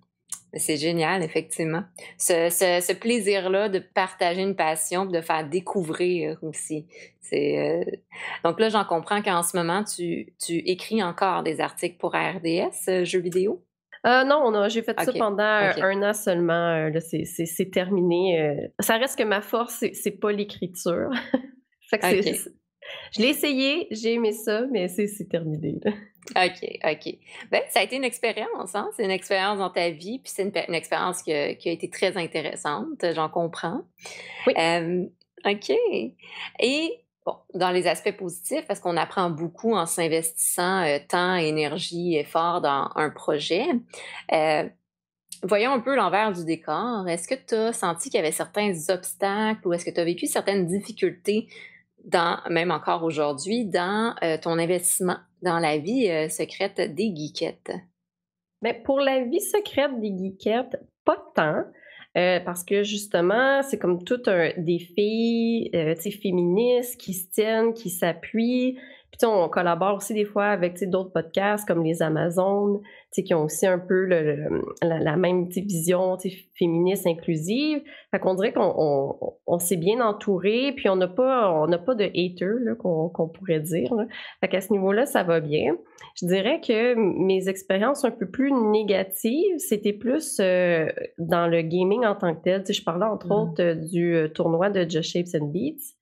[0.53, 1.83] C'est génial, effectivement.
[2.17, 6.87] Ce, ce, plaisir-là de partager une passion, de faire découvrir aussi.
[7.21, 7.83] C'est euh,
[8.43, 12.89] Donc là, j'en comprends qu'en ce moment, tu, tu, écris encore des articles pour RDS,
[12.89, 13.63] euh, jeux vidéo?
[14.07, 16.89] Euh, non, j'ai fait ça pendant un an seulement.
[16.99, 18.69] c'est terminé.
[18.79, 21.09] ça reste que ma force, c'est pas l'écriture.
[21.91, 25.79] je l'ai essayé, j'ai aimé ça, mais c'est terminé.
[26.35, 27.15] OK, OK.
[27.51, 28.89] Ben, ça a été une expérience, hein?
[28.95, 33.05] C'est une expérience dans ta vie, puis c'est une, expérience qui a, été très intéressante,
[33.13, 33.81] j'en comprends.
[34.45, 34.53] Oui.
[35.45, 35.71] OK.
[36.59, 42.15] Et bon, dans les aspects positifs, parce qu'on apprend beaucoup en s'investissant euh, temps, énergie,
[42.15, 43.65] effort dans un projet?
[44.33, 44.67] Euh,
[45.43, 47.07] voyons un peu l'envers du décor.
[47.07, 50.05] Est-ce que tu as senti qu'il y avait certains obstacles ou est-ce que tu as
[50.05, 51.47] vécu certaines difficultés
[52.05, 57.71] dans, même encore aujourd'hui, dans euh, ton investissement dans la vie euh, secrète des geekettes?
[58.61, 61.63] Bien, pour la vie secrète des geekettes, pas tant.
[62.17, 65.69] Euh, parce que justement, c'est comme toutes des filles
[66.21, 68.79] féministes qui se tiennent, qui s'appuient,
[69.11, 72.79] puis on collabore aussi des fois avec d'autres podcasts comme les Amazones,
[73.11, 76.17] qui ont aussi un peu la, même vision
[76.57, 77.81] féministe inclusive.
[78.11, 82.77] Fait qu'on dirait qu'on s'est bien entouré, puis on n'a pas, on pas de haters
[82.77, 83.93] qu'on pourrait dire.
[83.93, 84.05] Là.
[84.41, 85.75] Fait qu'à ce niveau-là, ça va bien.
[86.15, 92.05] Je dirais que mes expériences un peu plus négatives, c'était plus euh, dans le gaming
[92.05, 92.63] en tant que tel.
[92.67, 93.31] je parlais entre mmh.
[93.31, 95.98] autres du euh, tournoi de Just Shapes and Beats.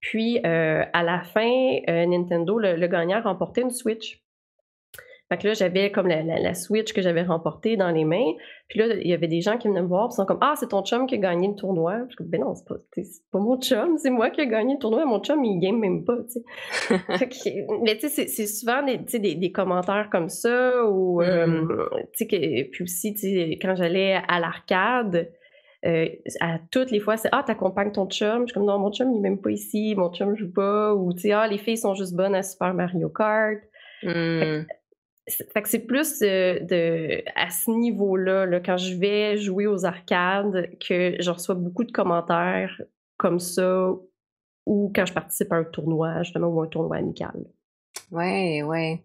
[0.00, 4.22] Puis, euh, à la fin, euh, Nintendo, le, gagnant, remportait une Switch.
[5.28, 8.32] Fait que là, j'avais comme la, Switch que j'avais remportée dans les mains.
[8.68, 10.54] Puis là, il y avait des gens qui venaient me voir, ils sont comme Ah,
[10.54, 12.02] c'est ton chum qui a gagné le tournoi.
[12.10, 12.76] Je dis Ben non, c'est pas,
[13.32, 15.04] pas mon chum, c'est moi qui ai gagné le tournoi.
[15.04, 16.16] Mon chum, il game même pas,
[17.82, 21.88] mais tu sais, c'est souvent des, des, des, commentaires comme ça, ou, euh, mm.
[22.16, 25.28] tu sais, puis aussi, quand j'allais à l'arcade,
[25.84, 26.08] euh,
[26.40, 28.42] à toutes les fois, c'est Ah, t'accompagnes ton chum.
[28.42, 30.94] Je suis comme Non, mon chum, il n'est même pas ici, mon chum joue pas.
[30.94, 33.58] Ou tu sais, Ah, les filles sont juste bonnes à Super Mario Kart.
[34.00, 35.64] Fait, que, mmh.
[35.64, 41.30] c'est plus de, à ce niveau-là, là, quand je vais jouer aux arcades, que je
[41.30, 42.80] reçois beaucoup de commentaires
[43.16, 43.90] comme ça,
[44.66, 47.44] ou quand je participe à un tournoi, justement, ou un tournoi amical.
[48.10, 49.00] Oui, oui.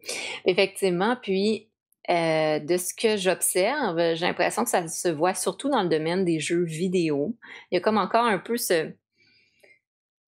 [0.45, 1.15] Effectivement.
[1.21, 1.70] Puis,
[2.11, 6.25] euh, de ce que j'observe, j'ai l'impression que ça se voit surtout dans le domaine
[6.25, 7.37] des jeux vidéo.
[7.71, 8.91] Il y a comme encore un peu ce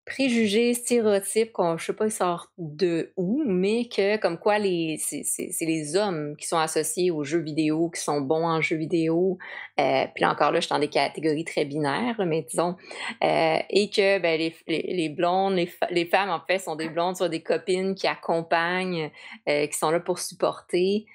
[0.05, 4.97] préjugé, stéréotype, qu'on, je sais pas, il sort de où, mais que comme quoi les,
[4.99, 5.23] c'est,
[5.61, 9.39] les hommes qui sont associés aux jeux vidéo, qui sont bons en jeux vidéo.
[9.79, 12.75] Euh, puis là encore, là, je suis dans des catégories très binaires, mais disons,
[13.23, 17.15] euh, et que ben, les, les, blondes, les, les, femmes, en fait, sont des blondes,
[17.15, 19.09] soit des copines qui accompagnent,
[19.47, 21.05] qui sont là pour supporter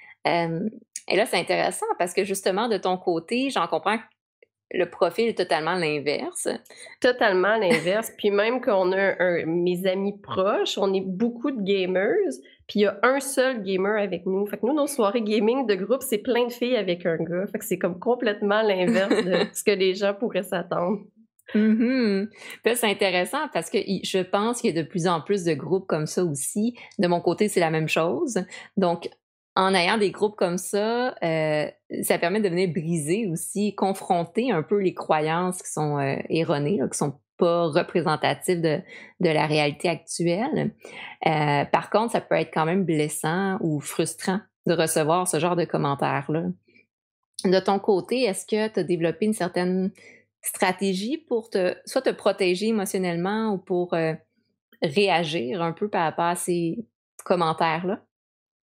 [1.09, 4.03] et là, c'est intéressant parce que justement, de ton côté, j'en comprends que
[4.73, 6.49] le profil est totalement l'inverse.
[7.01, 8.13] Totalement l'inverse.
[8.19, 12.33] puis même qu'on a mes amis proches, on est beaucoup de gamers,
[12.67, 14.45] puis il y a un seul gamer avec nous.
[14.47, 17.47] Fait que nous, nos soirées gaming de groupe, c'est plein de filles avec un gars.
[17.47, 20.99] Fait que c'est comme complètement l'inverse de ce que les gens pourraient s'attendre.
[21.55, 22.25] Mm
[22.65, 25.87] C'est intéressant parce que je pense qu'il y a de plus en plus de groupes
[25.87, 26.77] comme ça aussi.
[26.99, 28.41] De mon côté, c'est la même chose.
[28.77, 29.09] Donc,
[29.57, 31.67] en ayant des groupes comme ça, euh,
[32.03, 36.79] ça permet de venir briser aussi, confronter un peu les croyances qui sont euh, erronées,
[36.93, 38.81] qui sont pas représentatif de,
[39.21, 40.75] de la réalité actuelle.
[41.27, 45.57] Euh, par contre, ça peut être quand même blessant ou frustrant de recevoir ce genre
[45.57, 46.45] de commentaires-là.
[47.45, 49.91] De ton côté, est-ce que tu as développé une certaine
[50.43, 53.95] stratégie pour te, soit te protéger émotionnellement ou pour
[54.83, 56.87] réagir un peu par rapport à ces
[57.25, 58.06] commentaires-là?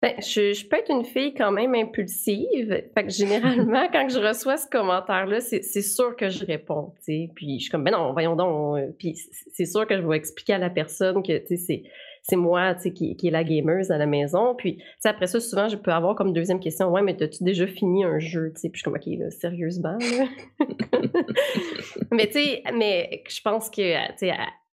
[0.00, 2.84] Ben, je, peux être une fille quand même impulsive.
[2.94, 6.92] Fait que généralement, quand je reçois ce commentaire-là, c'est sûr que je réponds.
[7.04, 8.78] Puis je suis comme, ben non, voyons donc.
[8.78, 9.16] Euh, puis
[9.52, 11.82] c'est sûr que je vais expliquer à la personne que c'est
[12.22, 14.54] c'est moi qui, qui est la gameuse à la maison.
[14.54, 18.04] Puis après ça, souvent, je peux avoir comme deuxième question Ouais, mais as-tu déjà fini
[18.04, 19.96] un jeu Puis je suis comme Ok, là, sérieusement.
[22.12, 23.94] mais tu sais, mais je pense que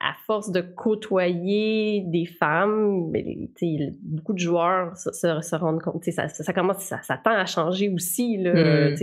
[0.07, 3.11] à, force de côtoyer des femmes,
[4.01, 7.89] beaucoup de joueurs se, se, rendent compte, ça, ça, commence, ça, ça, tend à changer
[7.89, 8.37] aussi.
[8.37, 8.95] Là, mmh.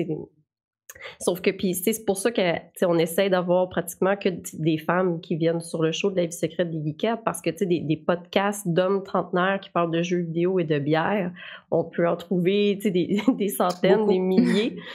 [1.20, 5.60] Sauf que, puis, c'est pour ça qu'on essaie d'avoir pratiquement que des femmes qui viennent
[5.60, 9.02] sur le show de la vie secrète des parce que, tu sais, des, podcasts d'hommes
[9.02, 11.32] trentenaires qui parlent de jeux vidéo et de bière,
[11.70, 14.76] on peut en trouver, tu sais, des, centaines, des milliers.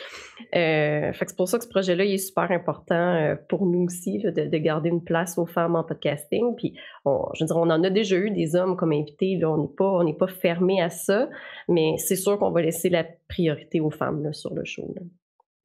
[0.56, 3.66] Euh, fait que c'est pour ça que ce projet-là, il est super important euh, pour
[3.66, 6.56] nous aussi, de, garder une place aux femmes en podcasting.
[6.56, 9.58] Puis, je veux dire, on en a déjà eu des hommes comme invités, là, on
[9.58, 11.28] n'est pas, on pas fermé à ça,
[11.68, 14.94] mais c'est sûr qu'on va laisser la priorité aux femmes là, sur le show.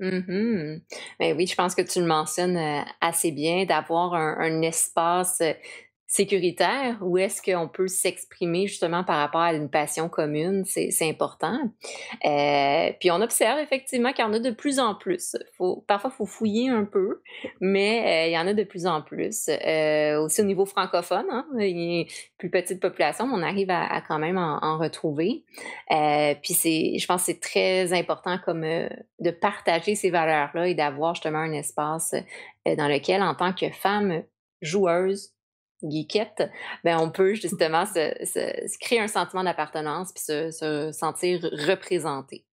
[0.03, 0.81] Mmh
[1.21, 5.53] ben oui, je pense que tu le mentionnes euh, assez bien, d'avoir un, espace euh,
[6.13, 11.59] sécuritaire où est-ce qu'on peut s'exprimer justement par rapport à une passion commune, c'est important.
[12.27, 15.37] Euh, puis on observe effectivement qu'il y en a de plus en plus.
[15.57, 17.23] Faut, parfois, il faut fouiller un peu,
[17.61, 19.49] mais euh, il y en a de plus en plus.
[19.49, 22.05] Euh, aussi au niveau francophone, hein, il y a
[22.37, 25.45] plus petite population, mais on arrive à, quand même en, retrouver.
[26.43, 26.55] puis
[26.99, 31.53] je pense que c'est très important comme de partager ces valeurs-là et d'avoir justement un
[31.53, 32.15] espace
[32.67, 34.25] dans lequel, en tant que femme
[34.61, 35.33] joueuse,
[35.89, 36.51] geekette,
[36.85, 42.45] ben on peut justement se, créer un sentiment d'appartenance puis se, sentir représenté.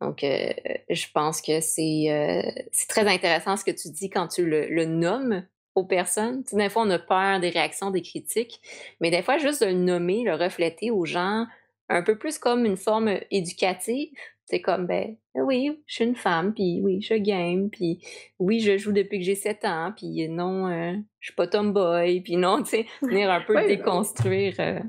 [0.00, 0.52] Donc, euh,
[0.90, 5.44] je pense que euh, c'est très intéressant ce que tu dis quand tu le, nommes
[5.74, 6.44] aux personnes.
[6.52, 8.60] des fois, on a peur des réactions, des critiques,
[9.00, 11.46] mais des fois, juste de le nommer, le refléter aux gens,
[11.88, 14.10] un peu plus comme une forme éducative,
[14.46, 18.00] c'est comme, ben oui, je suis une femme, puis oui, je game, puis
[18.38, 22.20] oui, je joue depuis que j'ai 7 ans, puis non, euh, je suis pas tomboy,
[22.20, 24.54] puis non, tu sais, venir un peu déconstruire.
[24.60, 24.80] Euh.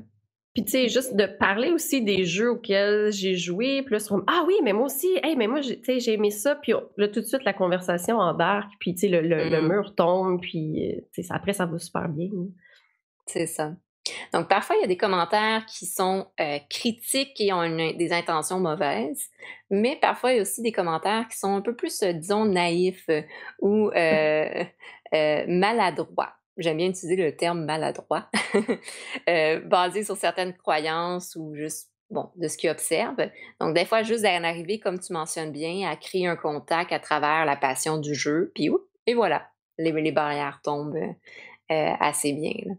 [0.54, 4.44] Puis tu sais, juste de parler aussi des jeux auxquels j'ai joué, puis là, ah
[4.46, 7.20] oui, mais moi aussi, hey, mais moi, tu sais, j'ai aimé ça, puis là, tout
[7.20, 9.68] de suite, la conversation embarque, puis tu sais, le, le, mm-hmm.
[9.68, 12.30] mur tombe, puis euh, tu sais, après, ça va super bien.
[13.26, 13.76] C'est ça.
[14.32, 18.60] Donc, parfois, il y a des commentaires qui sont euh, critiques et ont des intentions
[18.60, 19.28] mauvaises,
[19.70, 22.44] mais parfois, il y a aussi des commentaires qui sont un peu plus, euh, disons,
[22.44, 23.22] naïfs euh,
[23.60, 23.90] ou
[25.48, 26.34] maladroits.
[26.56, 28.28] J'aime bien utiliser le terme maladroit,
[29.26, 33.30] basé sur certaines croyances ou juste bon, de ce qu'ils observent.
[33.60, 36.98] Donc, des fois, juste d'en arriver, comme tu mentionnes bien, à créer un contact à
[36.98, 38.68] travers la passion du jeu, puis
[39.06, 40.98] et voilà, les, les barrières tombent
[41.68, 42.76] assez bien.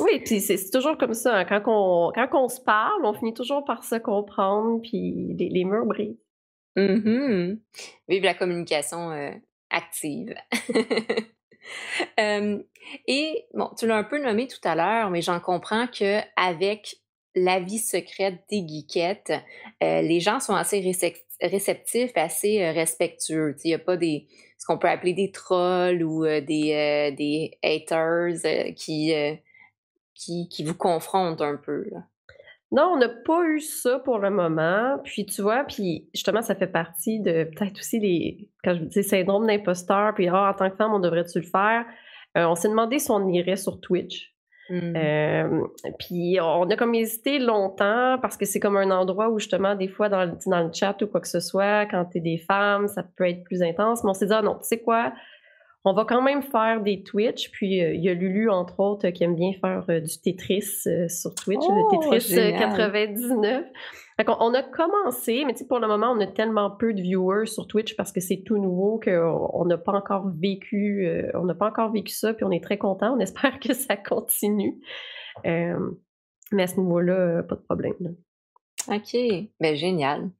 [0.00, 1.38] Oui, puis c'est toujours comme ça.
[1.38, 1.44] Hein.
[1.44, 6.18] Quand, on, quand se parle, on finit toujours par se comprendre, puis les, murs brisent.
[6.76, 7.56] Mm
[8.08, 9.30] Vive la communication euh,
[9.70, 10.34] active.
[12.18, 16.96] et bon, tu l'as un peu nommé tout à l'heure, mais j'en comprends qu'avec
[17.34, 19.32] la vie secrète des geekettes,
[19.82, 20.80] euh, les gens sont assez
[21.40, 23.56] réceptifs, assez euh, respectueux.
[23.64, 24.26] Il n'y a pas des
[24.58, 29.14] ce qu'on peut appeler des trolls ou des, des haters qui
[30.20, 31.86] qui, vous confrontent un peu?
[32.72, 34.98] Non, on n'a pas eu ça pour le moment.
[35.04, 39.02] Puis tu vois, puis justement, ça fait partie de peut-être aussi les, quand je dis
[39.02, 41.84] syndrome d'imposteur, puis ah, en tant que femme, on devrait-tu le faire?
[42.38, 44.32] Euh, on s'est demandé si on irait sur Twitch.
[44.68, 44.92] Mmh.
[44.94, 45.62] Euh,
[45.98, 49.88] puis on a comme hésité longtemps parce que c'est comme un endroit où justement des
[49.88, 52.38] fois dans le, dans le chat ou quoi que ce soit, quand tu es des
[52.38, 54.04] femmes, ça peut être plus intense.
[54.04, 55.12] Mais on s'est dit, ah non, tu sais quoi,
[55.84, 59.08] on va quand même faire des Twitch, puis euh, il y a Lulu, entre autres,
[59.10, 63.64] qui aime bien faire euh, du Tetris euh, sur Twitch, le oh, Tetris 99.
[64.26, 67.96] on, a commencé, mais pour le moment, on a tellement peu de viewers sur Twitch
[67.96, 72.12] parce que c'est tout nouveau qu'on n'a pas encore vécu, on n'a pas encore vécu
[72.12, 73.14] ça, puis on est très content.
[73.16, 74.78] On espère que ça continue.
[75.44, 77.94] mais à ce niveau-là, pas de problème.
[78.88, 79.16] OK.
[79.60, 80.30] Ben, génial.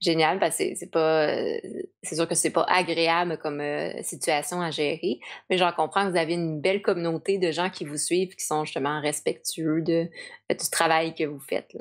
[0.00, 1.28] Génial, parce que c'est pas.
[1.28, 1.58] Euh,
[2.02, 6.10] c'est sûr que c'est pas agréable comme euh, situation à gérer, mais j'en comprends que
[6.10, 10.08] vous avez une belle communauté de gens qui vous suivent, qui sont justement respectueux de,
[10.50, 11.76] euh, du travail que vous faites.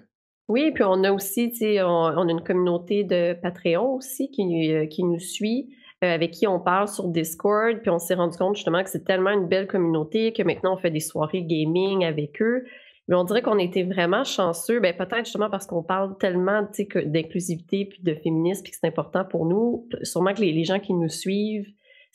[0.50, 4.74] Oui, puis on a aussi, tu sais, on, a une communauté de Patreon aussi qui,
[4.90, 5.70] qui nous suit.
[6.02, 9.32] avec qui on parle sur Discord, puis on s'est rendu compte justement que c'est tellement
[9.32, 12.66] une belle communauté que maintenant on fait des soirées gaming avec eux.
[13.10, 17.86] Mais on dirait qu'on était vraiment chanceux, ben peut-être justement parce qu'on parle tellement d'inclusivité
[17.86, 19.90] puis de féminisme puis que c'est important pour nous.
[20.04, 21.68] Sûrement que les, gens qui nous suivent,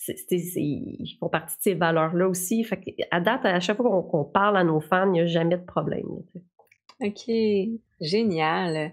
[0.09, 2.63] ils font partie de ces valeurs-là aussi.
[2.63, 2.81] Fait
[3.11, 5.65] à date, à chaque fois qu'on parle à nos fans, il n'y a jamais de
[5.65, 6.07] problème.
[7.01, 7.31] OK,
[8.01, 8.93] génial.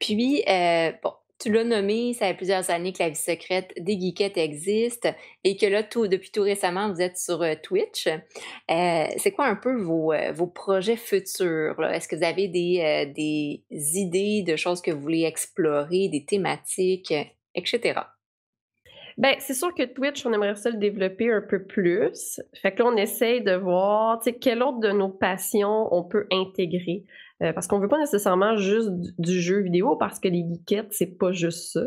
[0.00, 3.98] Puis, euh, bon, tu l'as nommé, ça fait plusieurs années que la vie secrète des
[4.00, 5.08] geekettes existe
[5.44, 8.06] et que là, depuis tout récemment, vous êtes sur euh, Twitch.
[8.06, 11.82] Euh, c'est quoi un peu vos, euh, vos projets futurs?
[11.84, 17.14] Est-ce que vous avez des, des idées de choses que vous voulez explorer, des thématiques,
[17.54, 18.00] etc.?
[19.18, 22.38] Ben, c'est sûr que Twitch, on aimerait ça le développer un peu plus.
[22.60, 26.26] Fait que là, on essaye de voir, tu quelle autre de nos passions on peut
[26.30, 27.04] intégrer.
[27.42, 31.18] Euh, parce qu'on veut pas nécessairement juste du, jeu vidéo, parce que les geekettes, c'est
[31.18, 31.80] pas juste ça.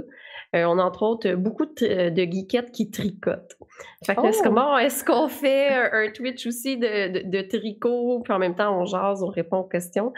[0.56, 3.58] Euh, on a entre autres beaucoup de, de geekettes qui tricotent.
[4.06, 4.42] Fait que oh!
[4.44, 8.86] comment est-ce qu'on fait un, Twitch aussi de, de, tricot, puis en même temps on
[8.86, 10.14] jase, on répond aux questions.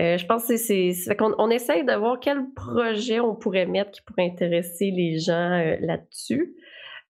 [0.00, 3.90] Euh, je pense que c'est qu'on on essaye de voir quel projet on pourrait mettre
[3.92, 6.54] qui pourrait intéresser les gens là-dessus.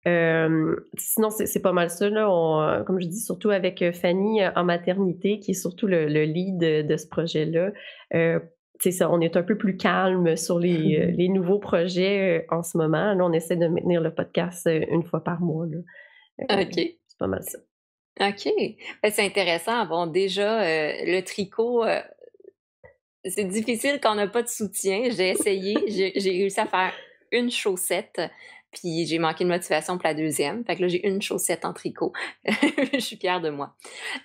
[0.07, 2.09] Euh, sinon, c'est pas mal ça.
[2.09, 2.27] Là.
[2.27, 6.57] Euh, comme je dis, surtout avec euh, Fanny en maternité, qui est surtout le, lead
[6.57, 7.71] de, ce projet-là.
[8.79, 13.13] ça, on est un peu plus calme sur les, les nouveaux projets en ce moment.
[13.13, 15.67] Là, on essaie de maintenir le podcast une fois par mois.
[15.67, 16.61] Là.
[16.61, 16.73] OK.
[16.73, 17.59] C'est pas mal ça.
[18.19, 18.51] OK.
[19.03, 19.85] Ben, c'est intéressant.
[19.85, 20.63] Bon, déjà,
[21.05, 21.83] le tricot,
[23.23, 25.09] c'est difficile quand on n'a pas de soutien.
[25.11, 25.77] J'ai essayé.
[25.87, 26.91] J'ai réussi à faire
[27.31, 28.19] une chaussette.
[28.71, 30.63] Puis j'ai manqué de motivation pour la deuxième.
[30.65, 32.13] Fait que là, j'ai une chaussette en tricot.
[32.93, 33.75] je suis fière de moi.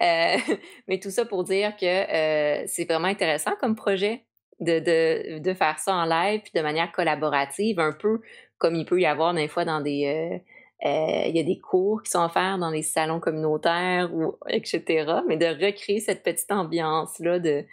[0.03, 0.37] Euh,
[0.89, 4.25] mais tout ça pour dire que euh, c'est vraiment intéressant comme projet
[4.61, 8.21] de, de, de, faire ça en live puis de manière collaborative, un peu
[8.57, 10.41] comme il peut y avoir des fois dans des.
[10.85, 15.21] Euh, il y a des cours qui sont offerts dans les salons communautaires ou etc.
[15.27, 17.65] Mais de recréer cette petite ambiance-là de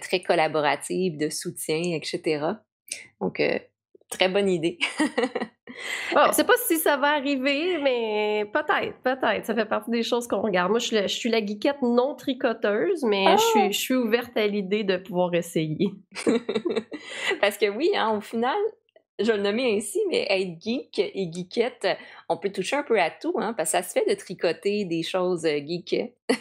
[0.00, 2.44] très collaborative, de soutien, etc.
[3.20, 3.40] Donc,
[4.10, 4.78] très bonne idée.
[6.28, 9.46] Je sais pas si ça va arriver, mais peut-être, peut-être.
[9.46, 10.70] Ça fait partie des choses qu'on regarde.
[10.70, 13.70] Moi, je suis, la, geekette non tricoteuse, mais je, suis, ah!
[13.70, 15.94] je, suis, ouverte à l'idée de pouvoir essayer.
[17.40, 18.58] Parce que oui, hein, au final,
[19.20, 21.86] je le nommais ainsi, mais être geek et geekette,
[22.28, 24.84] on peut toucher un peu à tout, hein, parce que ça se fait de tricoter
[24.84, 26.14] des choses euh, geek.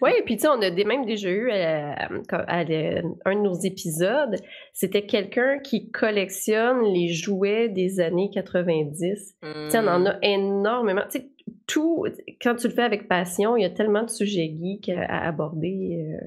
[0.00, 3.54] oui, puis tu sais, on a des, même déjà eu euh, à, un de nos
[3.54, 4.36] épisodes,
[4.72, 9.36] c'était quelqu'un qui collectionne les jouets des années 90.
[9.42, 10.18] Tu sais, on en a mmh.
[10.22, 11.02] énormément.
[11.10, 11.28] Tu sais,
[11.66, 12.04] tout,
[12.40, 16.06] quand tu le fais avec passion, il y a tellement de sujets geeks à aborder.
[16.22, 16.26] Euh.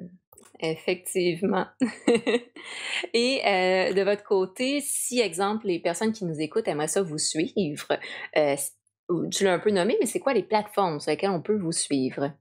[0.62, 1.68] Effectivement.
[3.14, 7.18] Et euh, de votre côté, si, exemple, les personnes qui nous écoutent aimeraient ça vous
[7.18, 7.88] suivre,
[8.38, 8.56] euh,
[9.32, 11.72] tu l'as un peu nommé, mais c'est quoi les plateformes sur lesquelles on peut vous
[11.72, 12.32] suivre?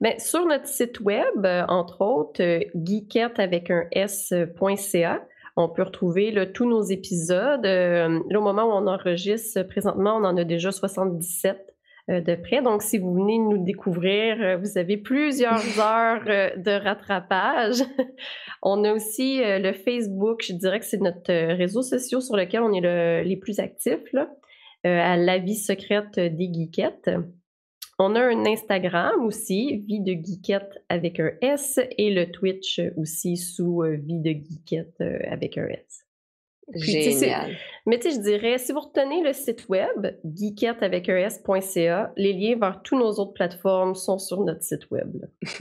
[0.00, 2.42] Bien, sur notre site web, euh, entre autres,
[2.74, 5.26] geekette avec un s.ca,
[5.56, 7.64] on peut retrouver tous nos épisodes.
[7.64, 11.71] là, au moment où on enregistre, présentement, on en a déjà 77 euh,
[12.20, 12.62] de près.
[12.62, 17.82] Donc, si vous venez nous découvrir, euh, vous avez plusieurs heures euh, de rattrapage.
[18.62, 22.72] on a aussi le Facebook, je dirais que c'est notre réseau social sur lequel on
[22.72, 24.30] est les plus actifs, là,
[24.84, 27.10] à la vie secrète des geekettes.
[27.98, 33.36] On a un Instagram aussi, Vie de Geekette avec un S, et le Twitch aussi
[33.36, 36.01] sous Vie de Geekette avec un S.
[36.74, 37.56] Génial.
[37.86, 42.32] Mais tu sais, je dirais, si vous retenez le site web, geekette avec es.ca, les
[42.32, 45.24] liens vers toutes nos autres plateformes sont sur notre site web.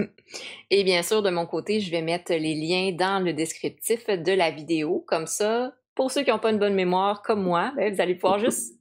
[0.70, 4.32] Et bien sûr, de mon côté, je vais mettre les liens dans le descriptif de
[4.32, 5.04] la vidéo.
[5.08, 8.16] Comme ça, pour ceux qui n'ont pas une bonne mémoire comme moi, ben, vous allez
[8.16, 8.76] pouvoir juste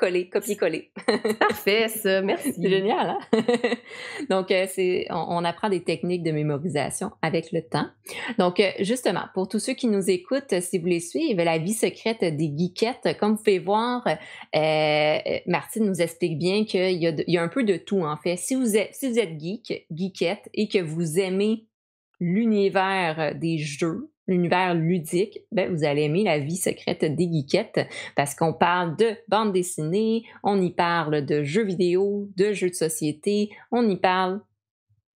[0.00, 0.90] coller, copier-coller.
[1.38, 2.54] Parfait, ça, merci.
[2.54, 3.42] C'est génial, hein?
[4.30, 7.86] Donc, euh, c'est, on, apprend des techniques de mémorisation avec le temps.
[8.38, 11.74] Donc, euh, justement, pour tous ceux qui nous écoutent, si vous voulez suivre la vie
[11.74, 14.06] secrète des geekettes, comme vous pouvez voir,
[14.56, 18.00] euh, Martine nous explique bien qu'il y a, il y a un peu de tout,
[18.00, 18.36] en fait.
[18.36, 21.66] Si vous êtes, si vous êtes geek, geekette, et que vous aimez
[22.20, 28.34] l'univers des jeux, l'univers ludique, ben, vous allez aimer la vie secrète des geekettes parce
[28.34, 33.50] qu'on parle de bande dessinée, on y parle de jeux vidéo, de jeux de société,
[33.72, 34.40] on y parle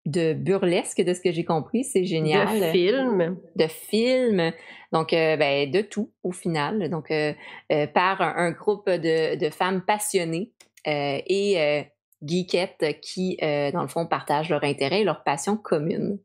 [0.07, 2.61] de burlesque, de ce que j'ai compris, c'est génial.
[2.61, 3.37] De films.
[3.57, 4.53] De films.
[4.93, 6.91] Donc, euh, ben, de tout au final.
[6.91, 7.33] Donc, euh,
[7.73, 10.53] euh, par un, groupe de, de, femmes passionnées
[10.87, 11.87] et
[12.27, 16.19] geekettes qui, dans le fond, partagent leur intérêt et leur passion commune.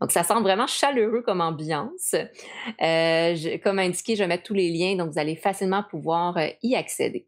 [0.00, 2.14] Donc, ça sent vraiment chaleureux comme ambiance.
[2.82, 6.74] Euh, comme indiqué, je vais tous les liens, donc vous allez facilement pouvoir euh, y
[6.74, 7.26] accéder.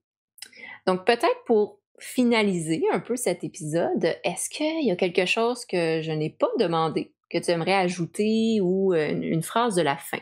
[0.87, 6.01] Donc, peut-être pour finaliser un peu cet épisode, est-ce qu'il y a quelque chose que
[6.03, 10.21] je n'ai pas demandé, que tu aimerais ajouter ou euh, une phrase de la fin?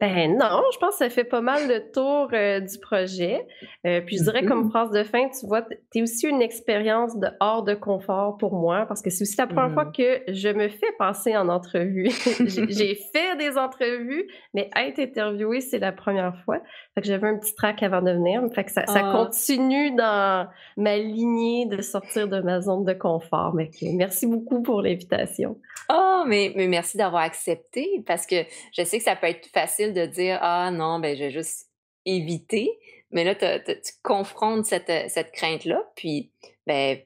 [0.00, 3.44] Ben non, je pense que ça fait pas mal le tour euh, du projet.
[3.84, 4.70] Euh, puis je dirais comme mm-hmm.
[4.70, 8.54] phrase de fin, tu vois, tu es aussi une expérience de hors de confort pour
[8.54, 10.24] moi parce que c'est aussi la première fois mm-hmm.
[10.26, 12.10] que je me fais passer en entrevue.
[12.68, 16.60] J'ai fait des entrevues, mais être interviewée, c'est la première fois.
[16.94, 18.42] Fait que j'avais un petit trac avant de venir.
[18.54, 19.12] Fait que ça, ah.
[19.12, 23.52] continue dans ma lignée de sortir de ma zone de confort.
[23.54, 25.56] Mais merci beaucoup pour l'invitation.
[25.90, 28.36] Oh, mais, mais merci d'avoir accepté parce que
[28.76, 31.68] je sais que ça peut être facile de dire Ah non, ben, je vais juste
[32.04, 32.70] éviter.
[33.10, 35.82] Mais là, tu confrontes cette, cette crainte-là.
[35.96, 36.30] Puis,
[36.66, 36.98] ben,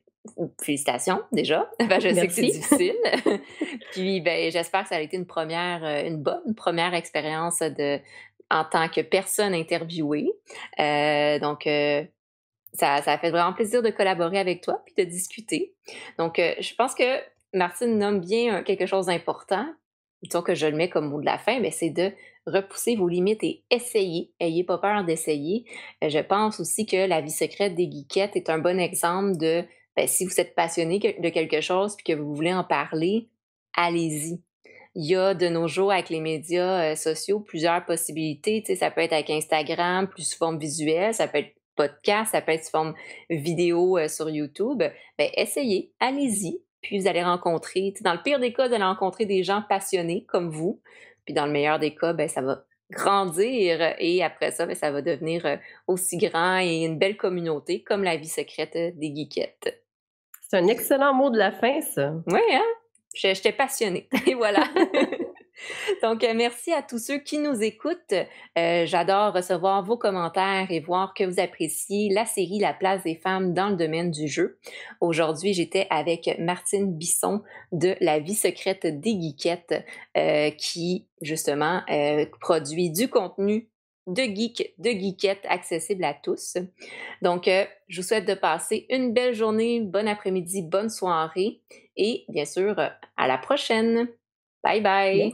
[0.63, 1.71] félicitations déjà.
[1.79, 2.97] Ben, je sais que c'est difficile.
[3.93, 7.99] puis, ben, j'espère que ça a été une première, euh, une bonne première expérience de,
[8.51, 10.31] en tant que personne interviewée.
[10.79, 12.05] Euh, donc, euh,
[12.75, 15.75] ça, ça a fait vraiment plaisir de collaborer avec toi puis de discuter.
[16.19, 17.21] Donc, je pense que
[17.53, 19.67] Martine nomme bien quelque chose d'important.
[20.23, 22.13] Disons que je le mets comme mot de la fin, mais c'est de
[22.47, 24.33] repousser vos limites et essayer.
[24.41, 25.65] Ayez pas peur d'essayer.
[26.03, 29.65] Euh, je pense aussi que la vie secrète des geekettes est un bon exemple de
[29.97, 33.29] ben, si vous êtes passionné de quelque chose et que vous voulez en parler,
[33.75, 34.41] allez-y.
[34.95, 38.63] Il y a de nos jours avec les médias euh, sociaux plusieurs possibilités.
[38.75, 42.53] ça peut être avec Instagram, plus sous forme visuelle, ça peut être podcast, ça peut
[42.53, 42.95] être sous forme
[43.31, 44.83] vidéo euh, sur YouTube.
[45.19, 46.61] Ben, essayez, allez-y.
[46.83, 50.25] Puis vous allez rencontrer, dans le pire des cas, vous allez rencontrer des gens passionnés
[50.29, 50.81] comme vous.
[51.25, 54.91] Puis dans le meilleur des cas, ben, ça va grandir et après ça, ben, ça
[54.91, 55.57] va devenir euh,
[55.87, 59.83] aussi grand et une belle communauté comme la vie secrète des geekettes.
[60.49, 62.13] C'est un excellent mot de la fin, ça.
[62.27, 62.63] Oui, hein?
[63.15, 64.09] J'étais passionnée.
[64.27, 64.65] Et voilà.
[66.03, 68.15] Donc, euh, merci à tous ceux qui nous écoutent.
[68.59, 73.17] Euh, j'adore recevoir vos commentaires et voir que vous appréciez la série La place des
[73.17, 74.59] femmes dans le domaine du jeu.
[75.01, 77.43] Aujourd'hui, j'étais avec Martine Bisson
[77.73, 79.85] de La vie secrète des geekettes
[80.17, 81.83] euh, qui, justement,
[82.41, 83.69] produit du contenu
[84.09, 86.57] de geek, de geekette accessible à tous.
[87.23, 87.49] Donc,
[87.89, 91.61] je vous souhaite de passer une belle journée, bon après-midi, bonne soirée
[91.97, 92.79] et bien sûr,
[93.17, 94.09] à la prochaine.
[94.63, 95.33] Bye bye.